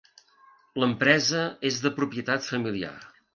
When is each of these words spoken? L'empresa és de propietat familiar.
L'empresa 0.83 1.43
és 1.71 1.77
de 1.85 1.93
propietat 1.99 2.49
familiar. 2.49 2.97